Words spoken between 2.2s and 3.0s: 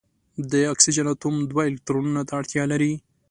ته اړتیا لري.